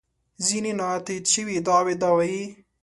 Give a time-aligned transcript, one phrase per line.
[0.45, 2.43] ځینې نا تایید شوې ادعاوې دا وایي.